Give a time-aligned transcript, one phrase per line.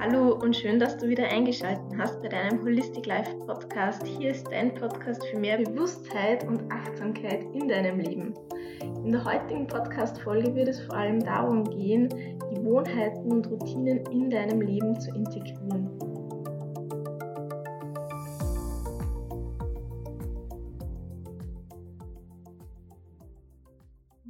[0.00, 4.06] Hallo und schön, dass du wieder eingeschaltet hast bei deinem Holistic Life Podcast.
[4.06, 8.32] Hier ist dein Podcast für mehr Bewusstheit und Achtsamkeit in deinem Leben.
[8.80, 12.08] In der heutigen Podcast-Folge wird es vor allem darum gehen,
[12.54, 15.90] Gewohnheiten und Routinen in deinem Leben zu integrieren.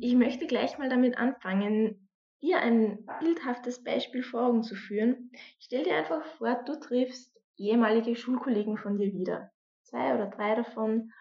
[0.00, 2.07] Ich möchte gleich mal damit anfangen,
[2.42, 5.30] dir ein bildhaftes Beispiel vor Augen zu führen.
[5.58, 9.50] Stell dir einfach vor, du triffst ehemalige Schulkollegen von dir wieder.
[9.82, 11.12] Zwei oder drei davon.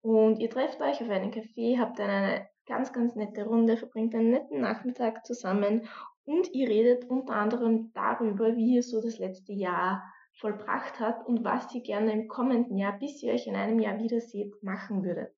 [0.00, 4.14] Und ihr trefft euch auf einen Café, habt dann eine ganz, ganz nette Runde, verbringt
[4.14, 5.88] einen netten Nachmittag zusammen
[6.24, 10.02] und ihr redet unter anderem darüber, wie ihr so das letzte Jahr
[10.34, 13.98] vollbracht habt und was ihr gerne im kommenden Jahr, bis ihr euch in einem Jahr
[13.98, 15.34] wiederseht, machen würdet.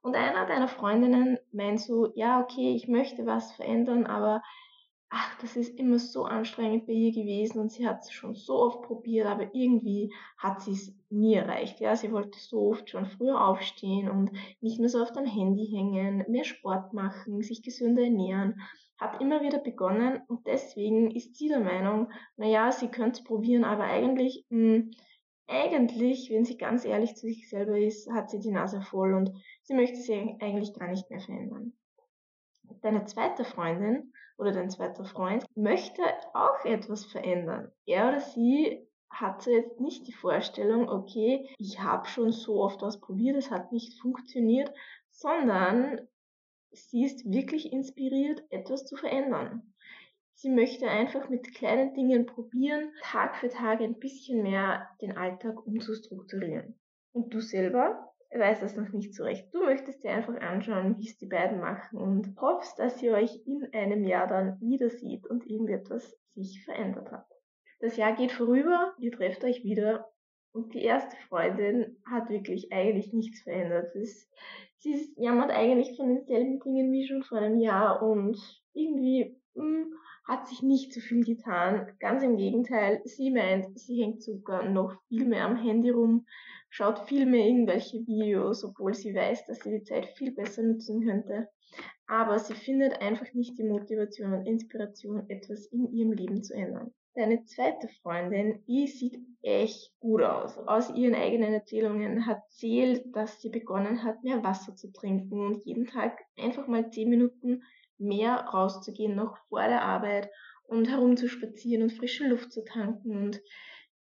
[0.00, 4.42] Und einer deiner Freundinnen meint so, ja, okay, ich möchte was verändern, aber
[5.10, 8.54] ach, das ist immer so anstrengend bei ihr gewesen und sie hat es schon so
[8.60, 11.80] oft probiert, aber irgendwie hat sie es nie erreicht.
[11.80, 15.66] Ja, sie wollte so oft schon früher aufstehen und nicht mehr so oft am Handy
[15.66, 18.60] hängen, mehr Sport machen, sich gesünder ernähren,
[18.98, 23.64] hat immer wieder begonnen und deswegen ist sie der Meinung, naja, sie könnte es probieren,
[23.64, 24.90] aber eigentlich, mh, hm,
[25.46, 29.32] eigentlich, wenn sie ganz ehrlich zu sich selber ist, hat sie die Nase voll und
[29.62, 31.72] sie möchte sie eigentlich gar nicht mehr verändern.
[32.82, 36.02] Deine zweite Freundin oder dein zweiter Freund möchte
[36.34, 37.72] auch etwas verändern.
[37.86, 43.00] Er oder sie hatte jetzt nicht die Vorstellung, okay, ich habe schon so oft was
[43.00, 44.72] probiert, es hat nicht funktioniert,
[45.10, 46.00] sondern
[46.70, 49.74] sie ist wirklich inspiriert, etwas zu verändern.
[50.34, 55.66] Sie möchte einfach mit kleinen Dingen probieren, Tag für Tag ein bisschen mehr den Alltag
[55.66, 56.78] umzustrukturieren.
[57.12, 59.52] Und du selber weiß das noch nicht so recht.
[59.52, 63.40] Du möchtest dir einfach anschauen, wie es die beiden machen und hoffst, dass ihr euch
[63.46, 67.26] in einem Jahr dann wieder sieht und irgendetwas sich verändert hat.
[67.80, 70.10] Das Jahr geht vorüber, ihr trefft euch wieder
[70.52, 73.92] und die erste Freundin hat wirklich eigentlich nichts verändert.
[74.78, 78.38] Sie jammert eigentlich von denselben Dingen wie schon vor einem Jahr und
[78.72, 79.94] irgendwie mh, hm,
[80.28, 81.90] hat sich nicht so viel getan.
[81.98, 86.26] Ganz im Gegenteil, sie meint, sie hängt sogar noch viel mehr am Handy rum,
[86.68, 91.04] schaut viel mehr irgendwelche Videos, obwohl sie weiß, dass sie die Zeit viel besser nutzen
[91.04, 91.48] könnte.
[92.06, 96.92] Aber sie findet einfach nicht die Motivation und Inspiration, etwas in ihrem Leben zu ändern.
[97.14, 100.56] Deine zweite Freundin, die sieht echt gut aus.
[100.58, 105.64] Aus ihren eigenen Erzählungen hat erzählt, dass sie begonnen hat, mehr Wasser zu trinken und
[105.64, 107.62] jeden Tag einfach mal zehn Minuten
[107.98, 110.30] mehr rauszugehen, noch vor der Arbeit
[110.66, 113.40] und herumzuspazieren und frische Luft zu tanken und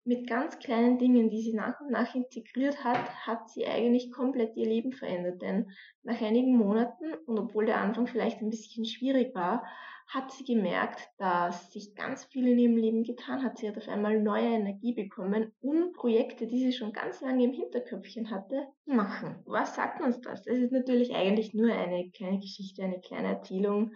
[0.05, 4.57] mit ganz kleinen Dingen, die sie nach und nach integriert hat, hat sie eigentlich komplett
[4.57, 5.41] ihr Leben verändert.
[5.43, 5.71] Denn
[6.03, 9.65] nach einigen Monaten, und obwohl der Anfang vielleicht ein bisschen schwierig war,
[10.13, 13.57] hat sie gemerkt, dass sich ganz viel in ihrem Leben getan hat.
[13.57, 17.53] Sie hat auf einmal neue Energie bekommen, um Projekte, die sie schon ganz lange im
[17.53, 19.43] Hinterköpfchen hatte, zu machen.
[19.47, 20.47] Was sagt uns das?
[20.47, 23.93] Es ist natürlich eigentlich nur eine kleine Geschichte, eine kleine Erzählung,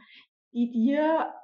[0.53, 1.35] die dir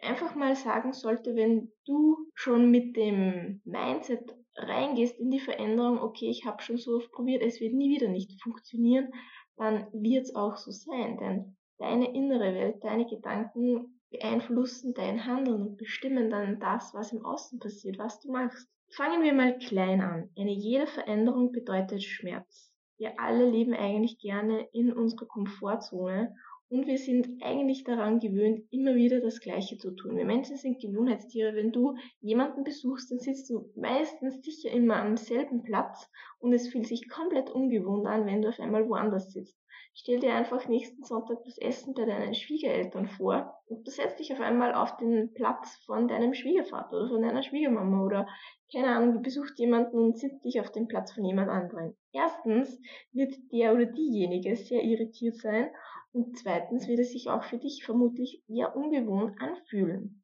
[0.00, 6.28] einfach mal sagen sollte, wenn du schon mit dem Mindset reingehst in die Veränderung, okay,
[6.30, 9.12] ich habe schon so oft probiert, es wird nie wieder nicht funktionieren,
[9.56, 11.18] dann wird es auch so sein.
[11.18, 17.24] Denn deine innere Welt, deine Gedanken beeinflussen dein Handeln und bestimmen dann das, was im
[17.24, 18.68] Außen passiert, was du machst.
[18.90, 20.30] Fangen wir mal klein an.
[20.38, 22.70] Eine jede Veränderung bedeutet Schmerz.
[22.98, 26.36] Wir alle leben eigentlich gerne in unserer Komfortzone
[26.68, 30.16] und wir sind eigentlich daran gewöhnt, immer wieder das Gleiche zu tun.
[30.16, 31.54] Wir Menschen sind Gewohnheitstiere.
[31.54, 36.08] Wenn du jemanden besuchst, dann sitzt du meistens sicher immer am selben Platz
[36.38, 39.61] und es fühlt sich komplett ungewohnt an, wenn du auf einmal woanders sitzt.
[39.94, 44.32] Stell dir einfach nächsten Sonntag das Essen bei deinen Schwiegereltern vor und du setzt dich
[44.32, 48.26] auf einmal auf den Platz von deinem Schwiegervater oder von deiner Schwiegermama oder
[48.72, 51.94] keine Ahnung, du besuchst jemanden und sitzt dich auf den Platz von jemand anderem.
[52.12, 52.80] Erstens
[53.12, 55.70] wird der oder diejenige sehr irritiert sein
[56.12, 60.21] und zweitens wird es sich auch für dich vermutlich eher ungewohnt anfühlen.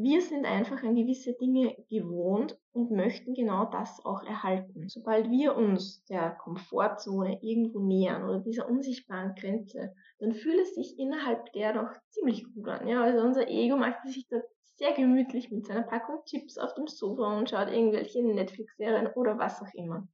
[0.00, 4.88] Wir sind einfach an gewisse Dinge gewohnt und möchten genau das auch erhalten.
[4.88, 10.96] Sobald wir uns der Komfortzone irgendwo nähern oder dieser unsichtbaren Grenze, dann fühlt es sich
[11.00, 12.86] innerhalb der noch ziemlich gut an.
[12.86, 14.36] Ja, also unser Ego macht sich da
[14.76, 19.60] sehr gemütlich mit seiner Packung Chips auf dem Sofa und schaut irgendwelche Netflix-Serien oder was
[19.60, 20.06] auch immer.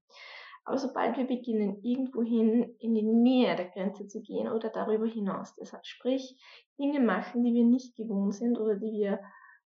[0.65, 5.55] Aber sobald wir beginnen, irgendwohin in die Nähe der Grenze zu gehen oder darüber hinaus,
[5.57, 6.41] das heißt, sprich
[6.79, 9.21] Dinge machen, die wir nicht gewohnt sind oder die wir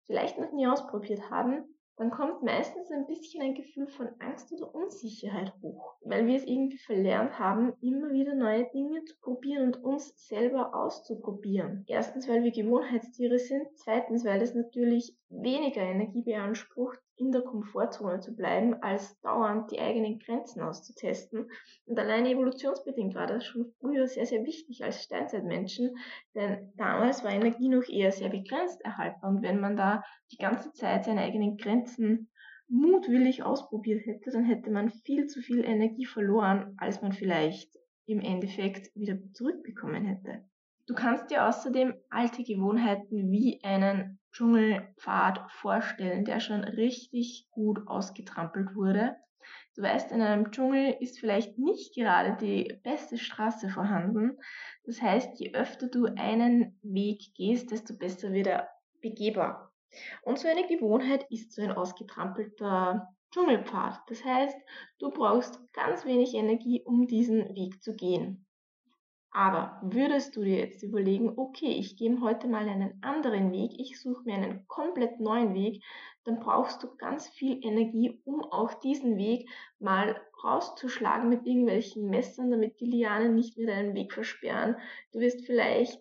[0.08, 1.64] vielleicht noch nie ausprobiert haben,
[1.98, 6.44] dann kommt meistens ein bisschen ein Gefühl von Angst oder Unsicherheit hoch, weil wir es
[6.44, 11.84] irgendwie verlernt haben, immer wieder neue Dinge zu probieren und uns selber auszuprobieren.
[11.88, 18.20] Erstens, weil wir Gewohnheitstiere sind, zweitens, weil es natürlich weniger Energie beansprucht, in der Komfortzone
[18.20, 21.50] zu bleiben, als dauernd die eigenen Grenzen auszutesten.
[21.86, 25.96] Und allein evolutionsbedingt war das schon früher sehr, sehr wichtig als Steinzeitmenschen,
[26.34, 29.30] denn damals war Energie noch eher sehr begrenzt erhaltbar.
[29.30, 32.30] Und wenn man da die ganze Zeit seine eigenen Grenzen
[32.68, 38.20] mutwillig ausprobiert hätte, dann hätte man viel zu viel Energie verloren, als man vielleicht im
[38.20, 40.44] Endeffekt wieder zurückbekommen hätte.
[40.86, 48.74] Du kannst dir außerdem alte Gewohnheiten wie einen Dschungelpfad vorstellen, der schon richtig gut ausgetrampelt
[48.74, 49.16] wurde.
[49.74, 54.36] Du weißt, in einem Dschungel ist vielleicht nicht gerade die beste Straße vorhanden.
[54.84, 58.68] Das heißt, je öfter du einen Weg gehst, desto besser wird er
[59.00, 59.72] begehbar.
[60.22, 64.00] Und so eine Gewohnheit ist so ein ausgetrampelter Dschungelpfad.
[64.08, 64.56] Das heißt,
[64.98, 68.47] du brauchst ganz wenig Energie, um diesen Weg zu gehen.
[69.30, 74.00] Aber würdest du dir jetzt überlegen, okay, ich gehe heute mal einen anderen Weg, ich
[74.00, 75.84] suche mir einen komplett neuen Weg,
[76.24, 79.48] dann brauchst du ganz viel Energie, um auch diesen Weg
[79.78, 84.76] mal rauszuschlagen mit irgendwelchen Messern, damit die Lianen nicht mehr deinen Weg versperren.
[85.12, 86.00] Du wirst vielleicht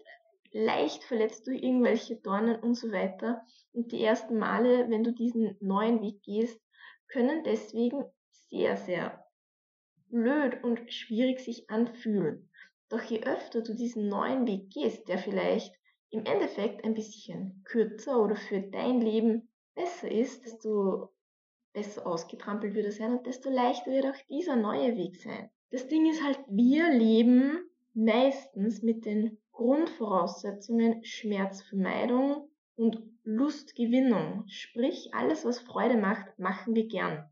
[0.51, 3.45] leicht verletzt durch irgendwelche Dornen und so weiter.
[3.73, 6.59] Und die ersten Male, wenn du diesen neuen Weg gehst,
[7.07, 8.05] können deswegen
[8.49, 9.25] sehr, sehr
[10.09, 12.46] blöd und schwierig sich anfühlen.
[12.89, 15.73] Doch je öfter du diesen neuen Weg gehst, der vielleicht
[16.09, 21.09] im Endeffekt ein bisschen kürzer oder für dein Leben besser ist, desto
[21.73, 25.49] besser ausgetrampelt wird er sein und desto leichter wird auch dieser neue Weg sein.
[25.69, 27.59] Das Ding ist halt, wir leben
[27.93, 34.45] meistens mit den Grundvoraussetzungen Schmerzvermeidung und Lustgewinnung.
[34.47, 37.29] Sprich, alles, was Freude macht, machen wir gern.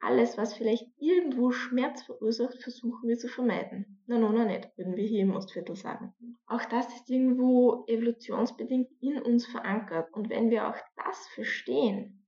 [0.00, 4.00] Alles, was vielleicht irgendwo Schmerz verursacht, versuchen wir zu vermeiden.
[4.06, 6.14] Na, no, no, nicht, würden wir hier im Ostviertel sagen.
[6.46, 10.12] Auch das ist irgendwo evolutionsbedingt in uns verankert.
[10.12, 12.26] Und wenn wir auch das verstehen,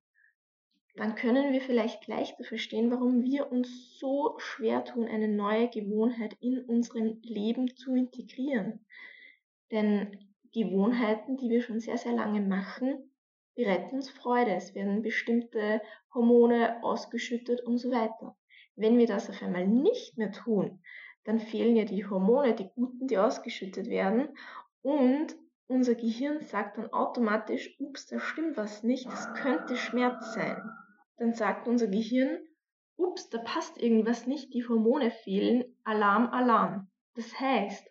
[0.97, 6.37] dann können wir vielleicht leichter verstehen, warum wir uns so schwer tun, eine neue Gewohnheit
[6.41, 8.85] in unserem Leben zu integrieren.
[9.71, 10.19] Denn
[10.53, 13.11] Gewohnheiten, die wir schon sehr, sehr lange machen,
[13.55, 15.81] bereiten uns Freude, es werden bestimmte
[16.15, 18.37] Hormone ausgeschüttet und so weiter.
[18.77, 20.83] Wenn wir das auf einmal nicht mehr tun,
[21.25, 24.29] dann fehlen ja die Hormone, die guten, die ausgeschüttet werden
[24.83, 25.37] und
[25.67, 30.61] unser Gehirn sagt dann automatisch, ups, da stimmt was nicht, das könnte Schmerz sein.
[31.17, 32.41] Dann sagt unser Gehirn,
[32.97, 36.91] ups, da passt irgendwas nicht, die Hormone fehlen, Alarm, Alarm.
[37.15, 37.87] Das heißt,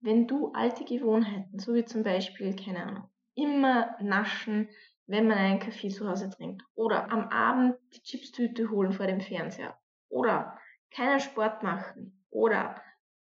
[0.00, 4.68] wenn du alte Gewohnheiten, so wie zum Beispiel, keine Ahnung, immer naschen,
[5.06, 6.62] wenn man einen Kaffee zu Hause trinkt.
[6.74, 9.78] Oder am Abend die Chipstüte holen vor dem Fernseher.
[10.08, 10.58] Oder
[10.90, 12.24] keinen Sport machen.
[12.30, 12.80] Oder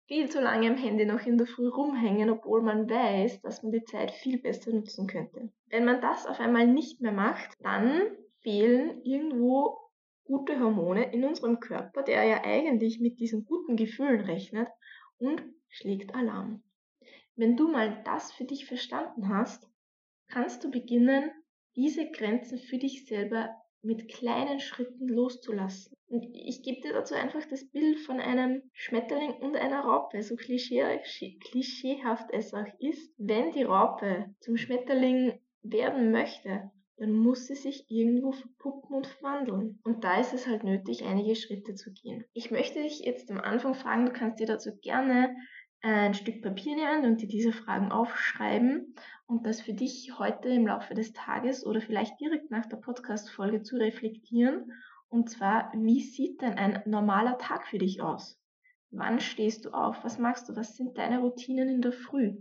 [0.06, 3.72] viel zu lange am Handy noch in der Früh rumhängen, obwohl man weiß, dass man
[3.72, 5.50] die Zeit viel besser nutzen könnte.
[5.66, 8.02] Wenn man das auf einmal nicht mehr macht, dann
[8.42, 9.78] fehlen irgendwo
[10.24, 14.68] gute Hormone in unserem Körper, der ja eigentlich mit diesen guten Gefühlen rechnet
[15.18, 16.62] und schlägt Alarm.
[17.34, 19.68] Wenn du mal das für dich verstanden hast,
[20.28, 21.30] kannst du beginnen,
[21.76, 23.50] diese Grenzen für dich selber
[23.82, 25.94] mit kleinen Schritten loszulassen.
[26.06, 30.36] Und ich gebe dir dazu einfach das Bild von einem Schmetterling und einer Raupe, so
[30.36, 31.00] klischee,
[31.40, 33.12] klischeehaft es auch ist.
[33.18, 39.80] Wenn die Raupe zum Schmetterling werden möchte, dann muss sie sich irgendwo verpuppen und verwandeln.
[39.82, 42.24] Und da ist es halt nötig, einige Schritte zu gehen.
[42.32, 45.34] Ich möchte dich jetzt am Anfang fragen, du kannst dir dazu gerne
[45.80, 48.94] ein Stück Papier nehmen und dir diese Fragen aufschreiben
[49.32, 53.62] und das für dich heute im Laufe des Tages oder vielleicht direkt nach der Podcast-Folge
[53.62, 54.70] zu reflektieren.
[55.08, 58.38] Und zwar, wie sieht denn ein normaler Tag für dich aus?
[58.90, 60.04] Wann stehst du auf?
[60.04, 60.56] Was machst du?
[60.56, 62.36] Was sind deine Routinen in der Früh?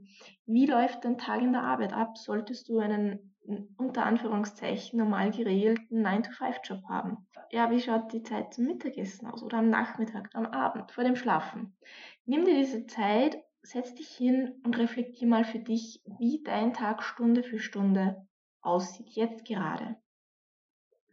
[0.46, 2.18] Wie läuft dein Tag in der Arbeit ab?
[2.18, 3.38] Solltest du einen
[3.78, 7.26] unter Anführungszeichen normal geregelten 9-to-5-Job haben?
[7.52, 11.16] Ja, wie schaut die Zeit zum Mittagessen aus oder am Nachmittag, am Abend, vor dem
[11.16, 11.78] Schlafen?
[12.26, 17.04] Nimm dir diese Zeit, setz dich hin und reflektier mal für dich, wie dein Tag
[17.04, 18.28] Stunde für Stunde
[18.62, 19.96] aussieht, jetzt gerade.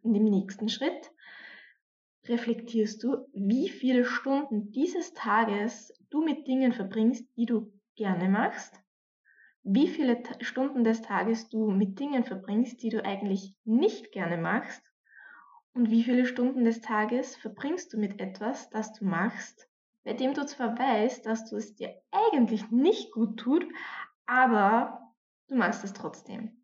[0.02, 1.12] Und im nächsten Schritt
[2.26, 8.74] reflektierst du, wie viele Stunden dieses Tages du mit Dingen verbringst, die du gerne machst,
[9.62, 14.82] wie viele Stunden des Tages du mit Dingen verbringst, die du eigentlich nicht gerne machst
[15.74, 19.67] und wie viele Stunden des Tages verbringst du mit etwas, das du machst,
[20.08, 23.66] bei dem du zwar weißt, dass du es dir eigentlich nicht gut tut,
[24.24, 25.12] aber
[25.48, 26.62] du machst es trotzdem.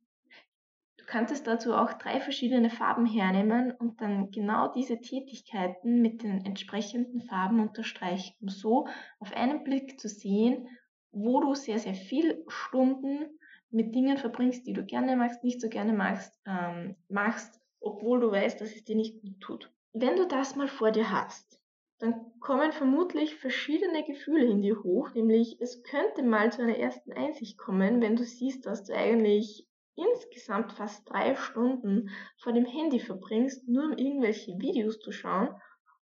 [0.97, 6.43] Du könntest dazu auch drei verschiedene Farben hernehmen und dann genau diese Tätigkeiten mit den
[6.47, 10.67] entsprechenden Farben unterstreichen, um so auf einen Blick zu sehen,
[11.13, 13.27] wo du sehr, sehr viel Stunden
[13.69, 18.31] mit Dingen verbringst, die du gerne magst, nicht so gerne magst, ähm, machst, obwohl du
[18.31, 19.71] weißt, dass es dir nicht gut tut.
[19.93, 21.61] Wenn du das mal vor dir hast,
[21.99, 27.13] dann kommen vermutlich verschiedene Gefühle in dir hoch, nämlich es könnte mal zu einer ersten
[27.13, 32.99] Einsicht kommen, wenn du siehst, dass du eigentlich insgesamt fast drei Stunden vor dem Handy
[32.99, 35.49] verbringst, nur um irgendwelche Videos zu schauen.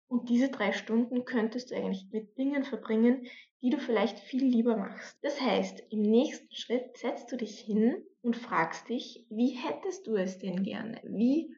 [0.08, 3.28] Und diese drei Stunden könntest du eigentlich mit Dingen verbringen,
[3.62, 5.18] die du vielleicht viel lieber machst.
[5.22, 10.16] Das heißt, im nächsten Schritt setzt du dich hin und fragst dich, wie hättest du
[10.16, 11.02] es denn gerne?
[11.04, 11.54] Wie,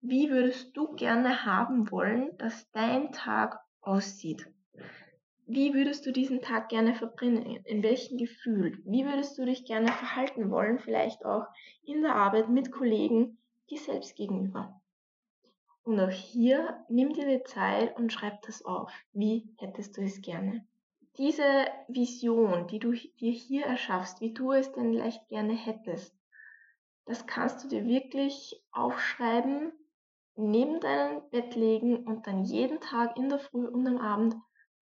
[0.00, 4.46] wie würdest du gerne haben wollen, dass dein Tag aussieht?
[5.46, 7.64] Wie würdest du diesen Tag gerne verbringen?
[7.64, 8.78] In welchem Gefühl?
[8.84, 10.78] Wie würdest du dich gerne verhalten wollen?
[10.78, 11.46] Vielleicht auch
[11.82, 14.80] in der Arbeit mit Kollegen, dir selbst gegenüber.
[15.82, 18.92] Und auch hier nimm dir die Zeit und schreib das auf.
[19.12, 20.64] Wie hättest du es gerne?
[21.18, 26.16] diese Vision, die du dir hier erschaffst, wie du es denn leicht gerne hättest,
[27.04, 29.72] das kannst du dir wirklich aufschreiben,
[30.40, 34.36] neben deinem Bett legen und dann jeden Tag in der Früh und am Abend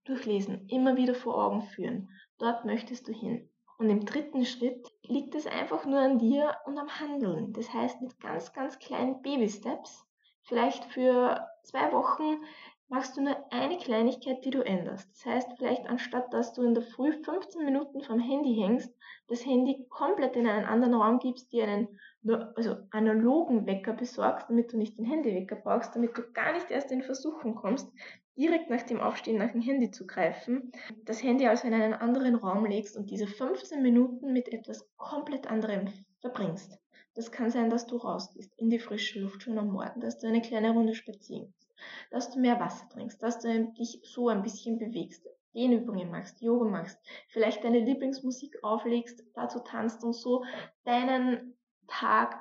[0.04, 2.08] durchlesen, immer wieder vor Augen führen.
[2.38, 3.50] Dort möchtest du hin.
[3.78, 7.52] Und im dritten Schritt liegt es einfach nur an dir und am Handeln.
[7.52, 10.04] Das heißt mit ganz, ganz kleinen Baby-Steps,
[10.42, 12.42] vielleicht für zwei Wochen
[12.88, 15.10] machst du nur eine Kleinigkeit, die du änderst.
[15.12, 18.92] Das heißt, vielleicht anstatt dass du in der Früh 15 Minuten vom Handy hängst,
[19.28, 24.72] das Handy komplett in einen anderen Raum gibst, dir einen also analogen Wecker besorgst, damit
[24.72, 27.90] du nicht den Handywecker brauchst, damit du gar nicht erst in Versuchung kommst,
[28.36, 30.72] direkt nach dem Aufstehen nach dem Handy zu greifen,
[31.04, 35.50] das Handy also in einen anderen Raum legst und diese 15 Minuten mit etwas komplett
[35.50, 35.88] anderem
[36.20, 36.78] verbringst.
[37.14, 40.26] Das kann sein, dass du rausgehst in die frische Luft schon am Morgen, dass du
[40.26, 41.68] eine kleine Runde spazieren gehst
[42.10, 46.66] dass du mehr Wasser trinkst, dass du dich so ein bisschen bewegst, Dehnübungen machst, Yoga
[46.66, 46.98] machst,
[47.28, 50.44] vielleicht deine Lieblingsmusik auflegst, dazu tanzt und so
[50.84, 51.57] deinen
[51.88, 52.38] Tag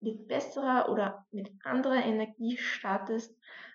[0.00, 3.34] mit besserer oder mit anderer Energie startest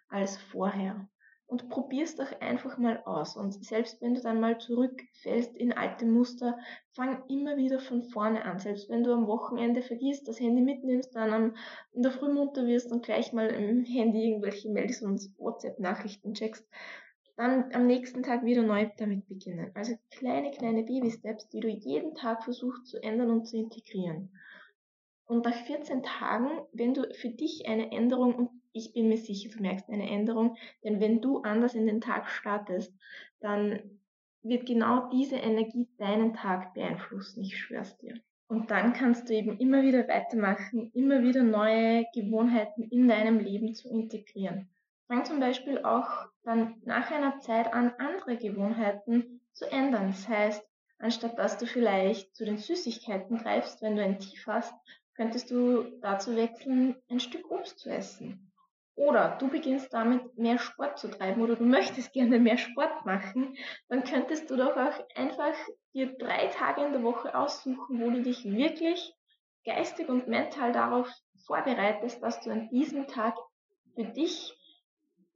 [0.09, 1.07] als vorher
[1.47, 3.37] und probier's doch einfach mal aus.
[3.37, 6.57] Und selbst wenn du dann mal zurückfällst in alte Muster,
[6.91, 8.59] fang immer wieder von vorne an.
[8.59, 11.55] Selbst wenn du am Wochenende vergisst, das Handy mitnimmst, dann am,
[11.93, 16.67] in der Früh munter wirst und gleich mal im Handy irgendwelche Mails und WhatsApp-Nachrichten checkst,
[17.37, 19.71] dann am nächsten Tag wieder neu damit beginnen.
[19.73, 24.31] Also kleine, kleine Baby-Steps, die du jeden Tag versuchst zu ändern und zu integrieren.
[25.27, 29.49] Und nach 14 Tagen, wenn du für dich eine Änderung, und ich bin mir sicher,
[29.49, 32.93] du merkst eine Änderung, denn wenn du anders in den Tag startest,
[33.41, 33.99] dann
[34.41, 38.15] wird genau diese Energie deinen Tag beeinflussen, ich schwör's dir.
[38.47, 43.75] Und dann kannst du eben immer wieder weitermachen, immer wieder neue Gewohnheiten in deinem Leben
[43.75, 44.69] zu integrieren.
[45.07, 46.09] Fang zum Beispiel auch
[46.43, 50.07] dann nach einer Zeit an, andere Gewohnheiten zu ändern.
[50.07, 50.65] Das heißt,
[50.99, 54.73] anstatt dass du vielleicht zu den Süßigkeiten greifst, wenn du ein Tief hast,
[55.17, 58.53] könntest du dazu wechseln, ein Stück Obst zu essen.
[58.95, 63.55] Oder du beginnst damit, mehr Sport zu treiben oder du möchtest gerne mehr Sport machen,
[63.89, 65.53] dann könntest du doch auch einfach
[65.93, 69.13] dir drei Tage in der Woche aussuchen, wo du dich wirklich
[69.65, 71.07] geistig und mental darauf
[71.45, 73.35] vorbereitest, dass du an diesem Tag
[73.93, 74.55] für dich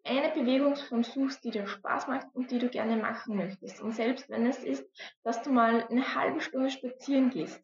[0.04, 3.82] eine Bewegungsform suchst, die dir Spaß macht und die du gerne machen möchtest.
[3.82, 4.88] Und selbst wenn es ist,
[5.24, 7.62] dass du mal eine halbe Stunde spazieren gehst,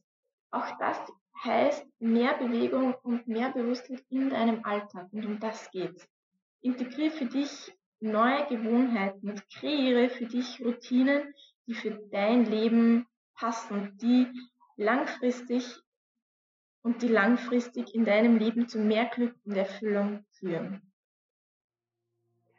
[0.51, 0.99] auch das
[1.43, 5.07] heißt mehr Bewegung und mehr Bewusstheit in deinem Alltag.
[5.11, 6.07] Und um das geht's.
[6.61, 11.33] Integriere für dich neue Gewohnheiten und kreiere für dich Routinen,
[11.67, 14.27] die für dein Leben passen, die
[14.75, 15.79] langfristig
[16.81, 20.81] und die langfristig in deinem Leben zu mehr Glück und Erfüllung führen.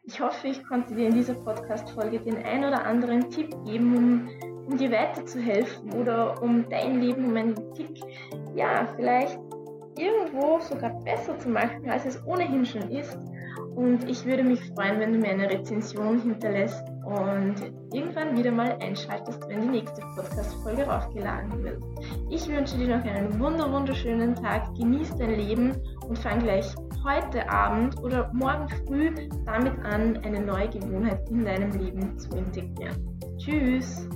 [0.03, 4.48] Ich hoffe, ich konnte dir in dieser Podcast-Folge den ein oder anderen Tipp geben, um,
[4.69, 8.01] um dir weiterzuhelfen oder um dein Leben um einen Tick,
[8.55, 9.39] ja, vielleicht
[9.99, 13.19] irgendwo sogar besser zu machen, als es ohnehin schon ist.
[13.75, 17.55] Und ich würde mich freuen, wenn du mir eine Rezension hinterlässt und
[17.93, 21.83] irgendwann wieder mal einschaltest, wenn die nächste Podcast-Folge raufgeladen wird.
[22.31, 27.99] Ich wünsche dir noch einen wunderschönen Tag, genieß dein Leben und fang gleich heute Abend
[28.03, 29.13] oder morgen früh
[29.47, 33.19] damit an, eine neue Gewohnheit in deinem Leben zu integrieren.
[33.39, 34.09] Tschüss!